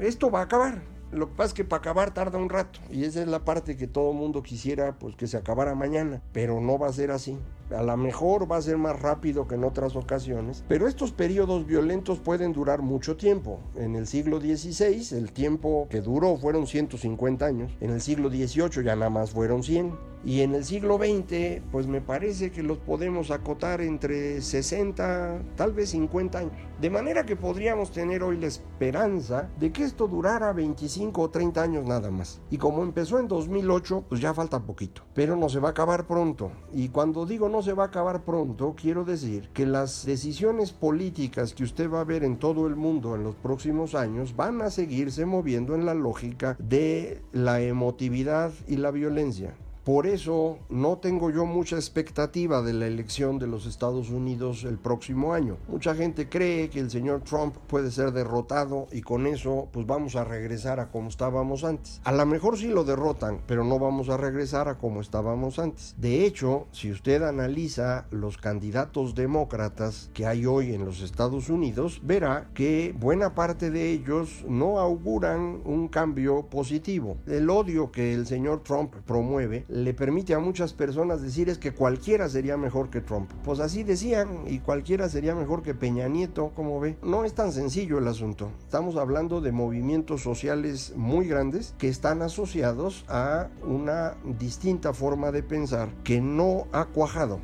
Esto 0.00 0.30
va 0.30 0.40
a 0.40 0.44
acabar. 0.44 0.82
Lo 1.12 1.28
que 1.28 1.34
pasa 1.34 1.48
es 1.48 1.54
que 1.54 1.64
para 1.64 1.80
acabar 1.80 2.14
tarda 2.14 2.38
un 2.38 2.48
rato 2.48 2.78
y 2.88 3.04
esa 3.04 3.20
es 3.20 3.26
la 3.26 3.44
parte 3.44 3.76
que 3.76 3.88
todo 3.88 4.12
mundo 4.12 4.44
quisiera 4.44 4.96
pues 4.98 5.16
que 5.16 5.26
se 5.26 5.36
acabara 5.36 5.74
mañana, 5.74 6.22
pero 6.32 6.60
no 6.60 6.78
va 6.78 6.86
a 6.86 6.92
ser 6.92 7.10
así. 7.10 7.36
A 7.76 7.82
lo 7.82 7.96
mejor 7.96 8.50
va 8.50 8.56
a 8.56 8.62
ser 8.62 8.78
más 8.78 9.00
rápido 9.00 9.48
que 9.48 9.56
en 9.56 9.64
otras 9.64 9.96
ocasiones, 9.96 10.64
pero 10.68 10.86
estos 10.86 11.12
periodos 11.12 11.66
violentos 11.66 12.18
pueden 12.18 12.52
durar 12.52 12.82
mucho 12.82 13.16
tiempo. 13.16 13.60
En 13.76 13.96
el 13.96 14.06
siglo 14.06 14.40
XVI 14.40 15.16
el 15.16 15.32
tiempo 15.32 15.88
que 15.90 16.00
duró 16.00 16.36
fueron 16.36 16.66
150 16.66 17.44
años, 17.44 17.72
en 17.80 17.90
el 17.90 18.00
siglo 18.00 18.28
XVIII 18.28 18.84
ya 18.84 18.94
nada 18.94 19.10
más 19.10 19.30
fueron 19.30 19.62
100 19.62 19.92
y 20.24 20.40
en 20.42 20.54
el 20.54 20.64
siglo 20.64 20.98
XX 20.98 21.62
pues 21.70 21.86
me 21.86 22.00
parece 22.00 22.50
que 22.50 22.62
los 22.62 22.78
podemos 22.78 23.30
acotar 23.30 23.80
entre 23.80 24.40
60, 24.40 25.42
tal 25.56 25.72
vez 25.72 25.90
50 25.90 26.38
años. 26.38 26.52
De 26.80 26.90
manera 26.90 27.24
que 27.24 27.36
podríamos 27.36 27.90
tener 27.90 28.22
hoy 28.22 28.38
la 28.38 28.46
esperanza 28.46 29.50
de 29.58 29.70
que 29.70 29.84
esto 29.84 30.08
durara 30.08 30.52
25 30.52 31.20
o 31.20 31.30
30 31.30 31.62
años 31.62 31.86
nada 31.86 32.10
más. 32.10 32.40
Y 32.50 32.56
como 32.56 32.82
empezó 32.82 33.18
en 33.18 33.28
2008 33.28 34.04
pues 34.08 34.20
ya 34.20 34.34
falta 34.34 34.60
poquito, 34.60 35.02
pero 35.14 35.36
no 35.36 35.48
se 35.48 35.60
va 35.60 35.68
a 35.68 35.72
acabar 35.72 36.06
pronto. 36.06 36.52
Y 36.72 36.88
cuando 36.88 37.26
digo 37.26 37.48
no 37.48 37.62
se 37.62 37.74
va 37.74 37.84
a 37.84 37.86
acabar 37.86 38.24
pronto, 38.24 38.74
quiero 38.80 39.04
decir 39.04 39.50
que 39.52 39.66
las 39.66 40.04
decisiones 40.06 40.72
políticas 40.72 41.54
que 41.54 41.64
usted 41.64 41.90
va 41.90 42.00
a 42.00 42.04
ver 42.04 42.24
en 42.24 42.38
todo 42.38 42.66
el 42.66 42.76
mundo 42.76 43.14
en 43.14 43.24
los 43.24 43.36
próximos 43.36 43.94
años 43.94 44.36
van 44.36 44.62
a 44.62 44.70
seguirse 44.70 45.26
moviendo 45.26 45.74
en 45.74 45.86
la 45.86 45.94
lógica 45.94 46.56
de 46.58 47.22
la 47.32 47.60
emotividad 47.60 48.52
y 48.66 48.76
la 48.76 48.90
violencia. 48.90 49.54
Por 49.92 50.06
eso 50.06 50.60
no 50.68 50.98
tengo 50.98 51.32
yo 51.32 51.46
mucha 51.46 51.74
expectativa 51.74 52.62
de 52.62 52.72
la 52.72 52.86
elección 52.86 53.40
de 53.40 53.48
los 53.48 53.66
Estados 53.66 54.10
Unidos 54.10 54.62
el 54.62 54.78
próximo 54.78 55.34
año. 55.34 55.56
Mucha 55.66 55.96
gente 55.96 56.28
cree 56.28 56.70
que 56.70 56.78
el 56.78 56.92
señor 56.92 57.22
Trump 57.22 57.56
puede 57.66 57.90
ser 57.90 58.12
derrotado 58.12 58.86
y 58.92 59.00
con 59.00 59.26
eso 59.26 59.66
pues 59.72 59.88
vamos 59.88 60.14
a 60.14 60.22
regresar 60.22 60.78
a 60.78 60.92
como 60.92 61.08
estábamos 61.08 61.64
antes. 61.64 62.00
A 62.04 62.12
lo 62.12 62.24
mejor 62.24 62.56
sí 62.56 62.68
lo 62.68 62.84
derrotan, 62.84 63.40
pero 63.48 63.64
no 63.64 63.80
vamos 63.80 64.10
a 64.10 64.16
regresar 64.16 64.68
a 64.68 64.78
como 64.78 65.00
estábamos 65.00 65.58
antes. 65.58 65.96
De 65.98 66.24
hecho, 66.24 66.68
si 66.70 66.92
usted 66.92 67.24
analiza 67.24 68.06
los 68.12 68.38
candidatos 68.38 69.16
demócratas 69.16 70.08
que 70.14 70.24
hay 70.24 70.46
hoy 70.46 70.72
en 70.72 70.84
los 70.84 71.02
Estados 71.02 71.48
Unidos, 71.48 72.00
verá 72.04 72.48
que 72.54 72.94
buena 72.96 73.34
parte 73.34 73.72
de 73.72 73.90
ellos 73.90 74.44
no 74.48 74.78
auguran 74.78 75.62
un 75.64 75.88
cambio 75.88 76.46
positivo. 76.46 77.16
El 77.26 77.50
odio 77.50 77.90
que 77.90 78.14
el 78.14 78.28
señor 78.28 78.62
Trump 78.62 78.94
promueve 79.04 79.64
le 79.84 79.94
permite 79.94 80.34
a 80.34 80.38
muchas 80.38 80.72
personas 80.72 81.22
decir 81.22 81.48
es 81.48 81.58
que 81.58 81.72
cualquiera 81.72 82.28
sería 82.28 82.56
mejor 82.56 82.90
que 82.90 83.00
Trump. 83.00 83.30
Pues 83.44 83.60
así 83.60 83.82
decían 83.82 84.44
y 84.46 84.58
cualquiera 84.58 85.08
sería 85.08 85.34
mejor 85.34 85.62
que 85.62 85.74
Peña 85.74 86.08
Nieto, 86.08 86.52
como 86.54 86.80
ve. 86.80 86.96
No 87.02 87.24
es 87.24 87.34
tan 87.34 87.52
sencillo 87.52 87.98
el 87.98 88.08
asunto. 88.08 88.50
Estamos 88.62 88.96
hablando 88.96 89.40
de 89.40 89.52
movimientos 89.52 90.22
sociales 90.22 90.92
muy 90.96 91.26
grandes 91.26 91.74
que 91.78 91.88
están 91.88 92.22
asociados 92.22 93.04
a 93.08 93.48
una 93.66 94.14
distinta 94.38 94.92
forma 94.92 95.32
de 95.32 95.42
pensar 95.42 95.88
que 96.04 96.20
no 96.20 96.66
ha 96.72 96.86
cuajado. 96.86 97.40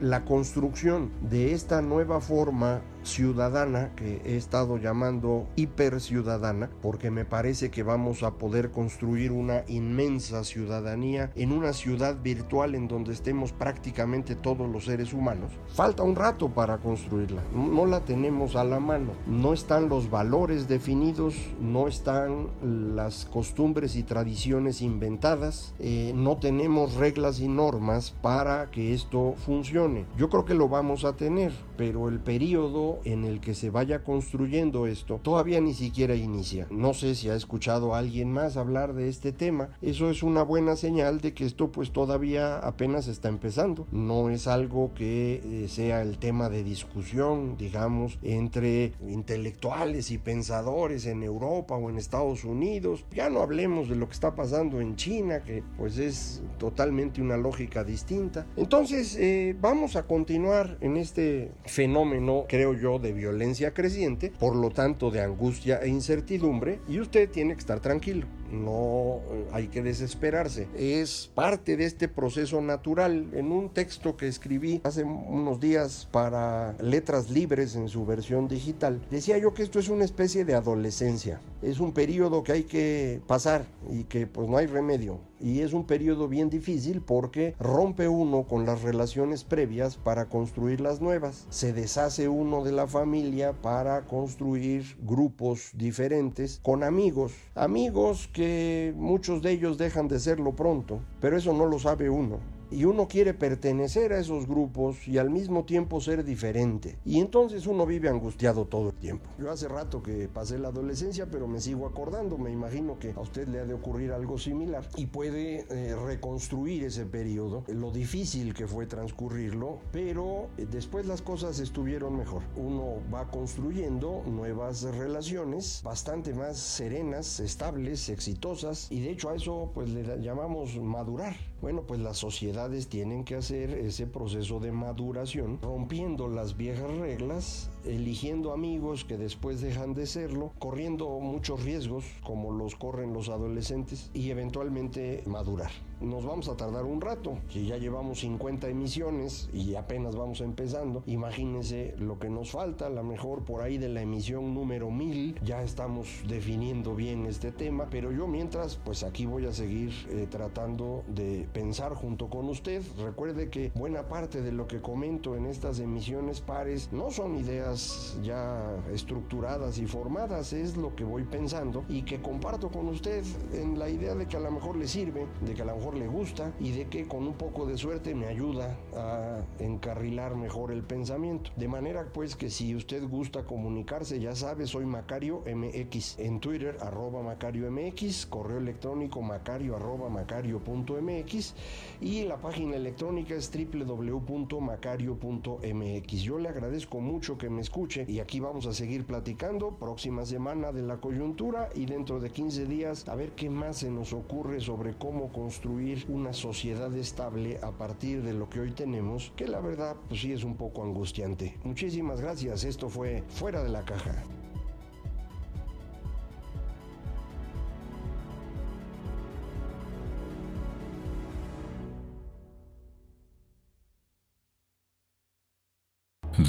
La 0.00 0.24
construcción 0.24 1.10
de 1.22 1.52
esta 1.52 1.80
nueva 1.80 2.20
forma 2.20 2.82
ciudadana 3.06 3.92
que 3.96 4.20
he 4.24 4.36
estado 4.36 4.78
llamando 4.78 5.46
hiperciudadana 5.56 6.70
porque 6.82 7.10
me 7.10 7.24
parece 7.24 7.70
que 7.70 7.82
vamos 7.82 8.22
a 8.22 8.32
poder 8.32 8.70
construir 8.70 9.32
una 9.32 9.64
inmensa 9.68 10.44
ciudadanía 10.44 11.30
en 11.34 11.52
una 11.52 11.72
ciudad 11.72 12.16
virtual 12.22 12.74
en 12.74 12.88
donde 12.88 13.12
estemos 13.12 13.52
prácticamente 13.52 14.34
todos 14.34 14.68
los 14.68 14.84
seres 14.84 15.12
humanos. 15.12 15.52
Falta 15.74 16.02
un 16.02 16.16
rato 16.16 16.48
para 16.48 16.78
construirla, 16.78 17.42
no 17.54 17.86
la 17.86 18.00
tenemos 18.00 18.56
a 18.56 18.64
la 18.64 18.80
mano, 18.80 19.12
no 19.26 19.52
están 19.52 19.88
los 19.88 20.10
valores 20.10 20.68
definidos, 20.68 21.34
no 21.60 21.88
están 21.88 22.48
las 22.62 23.24
costumbres 23.26 23.96
y 23.96 24.02
tradiciones 24.02 24.82
inventadas, 24.82 25.74
eh, 25.78 26.12
no 26.14 26.36
tenemos 26.36 26.94
reglas 26.94 27.40
y 27.40 27.48
normas 27.48 28.14
para 28.22 28.70
que 28.70 28.92
esto 28.92 29.34
funcione. 29.44 30.04
Yo 30.16 30.28
creo 30.28 30.44
que 30.44 30.54
lo 30.54 30.68
vamos 30.68 31.04
a 31.04 31.14
tener, 31.14 31.52
pero 31.76 32.08
el 32.08 32.18
periodo 32.18 32.95
en 33.04 33.24
el 33.24 33.40
que 33.40 33.54
se 33.54 33.70
vaya 33.70 34.02
construyendo 34.02 34.86
esto 34.86 35.20
todavía 35.22 35.60
ni 35.60 35.74
siquiera 35.74 36.14
inicia. 36.14 36.66
No 36.70 36.94
sé 36.94 37.14
si 37.14 37.28
ha 37.28 37.34
escuchado 37.34 37.94
alguien 37.94 38.32
más 38.32 38.56
hablar 38.56 38.94
de 38.94 39.08
este 39.08 39.32
tema. 39.32 39.70
Eso 39.82 40.10
es 40.10 40.22
una 40.22 40.42
buena 40.42 40.76
señal 40.76 41.20
de 41.20 41.34
que 41.34 41.44
esto 41.44 41.72
pues 41.72 41.92
todavía 41.92 42.58
apenas 42.58 43.08
está 43.08 43.28
empezando. 43.28 43.86
No 43.90 44.30
es 44.30 44.46
algo 44.46 44.92
que 44.94 45.42
eh, 45.44 45.68
sea 45.68 46.02
el 46.02 46.18
tema 46.18 46.48
de 46.48 46.64
discusión, 46.64 47.56
digamos, 47.56 48.18
entre 48.22 48.92
intelectuales 49.08 50.10
y 50.10 50.18
pensadores 50.18 51.06
en 51.06 51.22
Europa 51.22 51.74
o 51.76 51.90
en 51.90 51.98
Estados 51.98 52.44
Unidos. 52.44 53.04
Ya 53.14 53.30
no 53.30 53.40
hablemos 53.40 53.88
de 53.88 53.96
lo 53.96 54.06
que 54.06 54.14
está 54.14 54.34
pasando 54.34 54.80
en 54.80 54.96
China, 54.96 55.42
que 55.42 55.62
pues 55.76 55.98
es 55.98 56.42
totalmente 56.58 57.20
una 57.20 57.36
lógica 57.36 57.84
distinta. 57.84 58.46
Entonces, 58.56 59.16
eh, 59.16 59.56
vamos 59.60 59.96
a 59.96 60.04
continuar 60.04 60.78
en 60.80 60.96
este 60.96 61.52
fenómeno, 61.64 62.44
creo 62.48 62.74
yo, 62.74 62.85
de 62.86 63.12
violencia 63.12 63.72
creciente, 63.72 64.32
por 64.38 64.54
lo 64.54 64.70
tanto 64.70 65.10
de 65.10 65.20
angustia 65.20 65.80
e 65.82 65.88
incertidumbre, 65.88 66.78
y 66.88 67.00
usted 67.00 67.28
tiene 67.28 67.54
que 67.54 67.60
estar 67.60 67.80
tranquilo 67.80 68.26
no 68.50 69.20
eh, 69.30 69.46
hay 69.52 69.68
que 69.68 69.82
desesperarse. 69.82 70.68
Es 70.76 71.30
parte 71.34 71.76
de 71.76 71.84
este 71.84 72.08
proceso 72.08 72.60
natural. 72.60 73.28
En 73.32 73.52
un 73.52 73.70
texto 73.70 74.16
que 74.16 74.28
escribí 74.28 74.80
hace 74.84 75.04
unos 75.04 75.60
días 75.60 76.08
para 76.10 76.74
Letras 76.80 77.30
Libres 77.30 77.76
en 77.76 77.88
su 77.88 78.06
versión 78.06 78.48
digital, 78.48 79.00
decía 79.10 79.38
yo 79.38 79.54
que 79.54 79.62
esto 79.62 79.78
es 79.78 79.88
una 79.88 80.04
especie 80.04 80.44
de 80.44 80.54
adolescencia. 80.54 81.40
Es 81.62 81.80
un 81.80 81.92
periodo 81.92 82.42
que 82.42 82.52
hay 82.52 82.62
que 82.64 83.20
pasar 83.26 83.66
y 83.90 84.04
que 84.04 84.26
pues 84.26 84.48
no 84.48 84.56
hay 84.56 84.66
remedio. 84.66 85.18
Y 85.38 85.60
es 85.60 85.72
un 85.72 85.84
periodo 85.84 86.28
bien 86.28 86.48
difícil 86.48 87.02
porque 87.02 87.54
rompe 87.58 88.08
uno 88.08 88.44
con 88.44 88.64
las 88.64 88.82
relaciones 88.82 89.44
previas 89.44 89.96
para 89.96 90.26
construir 90.26 90.80
las 90.80 91.00
nuevas. 91.00 91.46
Se 91.50 91.72
deshace 91.72 92.28
uno 92.28 92.64
de 92.64 92.72
la 92.72 92.86
familia 92.86 93.52
para 93.52 94.06
construir 94.06 94.96
grupos 95.02 95.70
diferentes 95.74 96.60
con 96.62 96.82
amigos. 96.82 97.32
Amigos 97.54 98.28
que 98.36 98.92
muchos 98.94 99.40
de 99.40 99.50
ellos 99.50 99.78
dejan 99.78 100.08
de 100.08 100.20
serlo 100.20 100.54
pronto, 100.54 101.00
pero 101.22 101.38
eso 101.38 101.54
no 101.54 101.64
lo 101.64 101.78
sabe 101.78 102.10
uno 102.10 102.38
y 102.70 102.84
uno 102.84 103.08
quiere 103.08 103.34
pertenecer 103.34 104.12
a 104.12 104.18
esos 104.18 104.46
grupos 104.46 105.06
y 105.06 105.18
al 105.18 105.30
mismo 105.30 105.64
tiempo 105.64 106.00
ser 106.00 106.24
diferente. 106.24 106.98
Y 107.04 107.20
entonces 107.20 107.66
uno 107.66 107.86
vive 107.86 108.08
angustiado 108.08 108.66
todo 108.66 108.90
el 108.90 108.96
tiempo. 108.96 109.28
Yo 109.38 109.50
hace 109.50 109.68
rato 109.68 110.02
que 110.02 110.28
pasé 110.28 110.58
la 110.58 110.68
adolescencia, 110.68 111.26
pero 111.30 111.46
me 111.46 111.60
sigo 111.60 111.86
acordando. 111.86 112.38
Me 112.38 112.50
imagino 112.50 112.98
que 112.98 113.12
a 113.12 113.20
usted 113.20 113.48
le 113.48 113.60
ha 113.60 113.64
de 113.64 113.74
ocurrir 113.74 114.12
algo 114.12 114.38
similar 114.38 114.86
y 114.96 115.06
puede 115.06 115.66
eh, 115.70 115.94
reconstruir 115.94 116.84
ese 116.84 117.06
periodo, 117.06 117.64
lo 117.68 117.90
difícil 117.90 118.54
que 118.54 118.66
fue 118.66 118.86
transcurrirlo, 118.86 119.78
pero 119.92 120.48
eh, 120.56 120.66
después 120.70 121.06
las 121.06 121.22
cosas 121.22 121.58
estuvieron 121.58 122.16
mejor. 122.16 122.42
Uno 122.56 122.96
va 123.12 123.30
construyendo 123.30 124.22
nuevas 124.26 124.82
relaciones 124.82 125.80
bastante 125.84 126.34
más 126.34 126.58
serenas, 126.58 127.40
estables, 127.40 128.08
exitosas 128.08 128.90
y 128.90 129.00
de 129.00 129.10
hecho 129.10 129.30
a 129.30 129.36
eso 129.36 129.70
pues 129.74 129.90
le 129.90 130.20
llamamos 130.20 130.76
madurar. 130.76 131.36
Bueno, 131.60 131.82
pues 131.86 132.00
la 132.00 132.12
sociedades 132.12 132.88
tienen 132.88 133.24
que 133.24 133.34
hacer 133.34 133.70
ese 133.70 134.06
proceso 134.06 134.60
de 134.60 134.72
maduración, 134.72 135.58
rompiendo 135.62 136.28
las 136.28 136.56
viejas 136.56 136.90
reglas, 136.98 137.70
eligiendo 137.86 138.52
amigos 138.52 139.04
que 139.04 139.16
después 139.16 139.60
dejan 139.60 139.94
de 139.94 140.06
serlo, 140.06 140.52
corriendo 140.58 141.08
muchos 141.20 141.64
riesgos 141.64 142.04
como 142.22 142.52
los 142.52 142.76
corren 142.76 143.12
los 143.12 143.28
adolescentes 143.28 144.10
y 144.14 144.30
eventualmente 144.30 145.22
madurar 145.26 145.70
nos 146.00 146.24
vamos 146.24 146.48
a 146.48 146.56
tardar 146.56 146.84
un 146.84 147.00
rato. 147.00 147.38
Si 147.48 147.66
ya 147.66 147.78
llevamos 147.78 148.20
50 148.20 148.68
emisiones 148.68 149.48
y 149.52 149.74
apenas 149.76 150.14
vamos 150.14 150.40
empezando, 150.40 151.02
imagínense 151.06 151.94
lo 151.98 152.18
que 152.18 152.28
nos 152.28 152.50
falta. 152.50 152.86
A 152.86 152.90
lo 152.90 153.02
mejor 153.02 153.44
por 153.44 153.62
ahí 153.62 153.78
de 153.78 153.88
la 153.88 154.02
emisión 154.02 154.54
número 154.54 154.90
1000 154.90 155.40
ya 155.42 155.62
estamos 155.62 156.08
definiendo 156.28 156.94
bien 156.94 157.26
este 157.26 157.52
tema. 157.52 157.88
Pero 157.90 158.12
yo 158.12 158.26
mientras, 158.26 158.76
pues 158.76 159.02
aquí 159.02 159.26
voy 159.26 159.46
a 159.46 159.52
seguir 159.52 159.92
eh, 160.10 160.26
tratando 160.30 161.04
de 161.08 161.48
pensar 161.52 161.94
junto 161.94 162.28
con 162.28 162.48
usted. 162.48 162.82
Recuerde 162.98 163.48
que 163.48 163.72
buena 163.74 164.08
parte 164.08 164.42
de 164.42 164.52
lo 164.52 164.66
que 164.66 164.80
comento 164.80 165.36
en 165.36 165.46
estas 165.46 165.80
emisiones 165.80 166.40
pares 166.40 166.92
no 166.92 167.10
son 167.10 167.36
ideas 167.36 167.75
ya 168.22 168.76
estructuradas 168.92 169.78
y 169.78 169.86
formadas, 169.86 170.52
es 170.52 170.76
lo 170.76 170.94
que 170.94 171.04
voy 171.04 171.24
pensando 171.24 171.84
y 171.88 172.02
que 172.02 172.20
comparto 172.20 172.70
con 172.70 172.88
usted 172.88 173.24
en 173.52 173.78
la 173.78 173.88
idea 173.88 174.14
de 174.14 174.26
que 174.26 174.36
a 174.36 174.40
lo 174.40 174.50
mejor 174.50 174.76
le 174.76 174.88
sirve, 174.88 175.26
de 175.40 175.54
que 175.54 175.62
a 175.62 175.64
lo 175.64 175.76
mejor 175.76 175.96
le 175.96 176.06
gusta 176.06 176.52
y 176.60 176.72
de 176.72 176.88
que 176.88 177.06
con 177.06 177.26
un 177.26 177.34
poco 177.34 177.66
de 177.66 177.76
suerte 177.76 178.14
me 178.14 178.26
ayuda 178.26 178.76
a 178.94 179.40
encarrilar 179.58 180.36
mejor 180.36 180.72
el 180.72 180.82
pensamiento. 180.82 181.50
De 181.56 181.68
manera 181.68 182.06
pues 182.12 182.36
que 182.36 182.50
si 182.50 182.74
usted 182.74 183.06
gusta 183.08 183.44
comunicarse, 183.44 184.20
ya 184.20 184.34
sabe, 184.34 184.66
soy 184.66 184.86
Macario 184.86 185.42
MX. 185.46 186.18
En 186.18 186.40
Twitter, 186.40 186.76
arroba 186.80 187.22
Macario 187.22 187.70
MX, 187.70 188.26
correo 188.26 188.58
electrónico 188.58 189.22
macario 189.22 189.76
arroba 189.76 190.08
macario.mx 190.08 191.54
y 192.00 192.24
la 192.24 192.38
página 192.38 192.76
electrónica 192.76 193.34
es 193.34 193.52
www.macario.mx. 193.52 196.22
Yo 196.22 196.38
le 196.38 196.48
agradezco 196.48 197.00
mucho 197.00 197.36
que 197.38 197.50
me 197.50 197.60
escuche 197.66 198.04
y 198.06 198.20
aquí 198.20 198.38
vamos 198.38 198.66
a 198.66 198.72
seguir 198.72 199.04
platicando 199.04 199.76
próxima 199.76 200.24
semana 200.24 200.70
de 200.70 200.82
la 200.82 200.98
coyuntura 200.98 201.68
y 201.74 201.84
dentro 201.84 202.20
de 202.20 202.30
15 202.30 202.66
días 202.66 203.08
a 203.08 203.16
ver 203.16 203.32
qué 203.32 203.50
más 203.50 203.78
se 203.78 203.90
nos 203.90 204.12
ocurre 204.12 204.60
sobre 204.60 204.96
cómo 204.96 205.32
construir 205.32 206.06
una 206.08 206.32
sociedad 206.32 206.94
estable 206.96 207.58
a 207.62 207.72
partir 207.72 208.22
de 208.22 208.34
lo 208.34 208.48
que 208.48 208.60
hoy 208.60 208.70
tenemos, 208.70 209.32
que 209.34 209.48
la 209.48 209.60
verdad 209.60 209.96
pues 210.08 210.20
sí 210.20 210.32
es 210.32 210.44
un 210.44 210.56
poco 210.56 210.84
angustiante. 210.84 211.58
Muchísimas 211.64 212.20
gracias, 212.20 212.62
esto 212.62 212.88
fue 212.88 213.24
Fuera 213.28 213.64
de 213.64 213.70
la 213.70 213.84
Caja. 213.84 214.35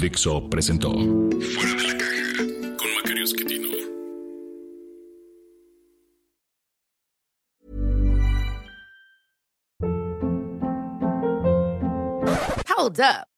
Dixo 0.00 0.48
presentó 0.48 0.92
Fuera 0.92 1.74
de 1.74 1.88
la 1.88 1.98
Caja 1.98 2.76
con 2.76 2.94
Macario 2.94 3.24
Esquetino. 3.24 3.68
Hold 12.68 13.00
up. 13.00 13.37